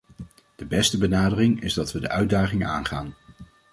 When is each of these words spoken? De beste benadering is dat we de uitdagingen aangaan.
De 0.55 0.65
beste 0.65 0.97
benadering 0.97 1.61
is 1.61 1.73
dat 1.73 1.91
we 1.91 1.99
de 1.99 2.09
uitdagingen 2.09 2.67
aangaan. 2.67 3.15